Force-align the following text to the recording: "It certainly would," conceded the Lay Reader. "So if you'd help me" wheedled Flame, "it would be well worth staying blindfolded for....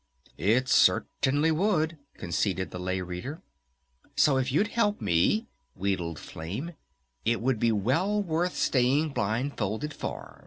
"It 0.39 0.67
certainly 0.67 1.51
would," 1.51 1.99
conceded 2.17 2.71
the 2.71 2.79
Lay 2.79 3.01
Reader. 3.01 3.43
"So 4.15 4.37
if 4.39 4.51
you'd 4.51 4.69
help 4.69 4.99
me" 4.99 5.45
wheedled 5.75 6.17
Flame, 6.17 6.71
"it 7.23 7.39
would 7.39 7.59
be 7.59 7.71
well 7.71 8.23
worth 8.23 8.55
staying 8.55 9.09
blindfolded 9.09 9.93
for.... 9.93 10.39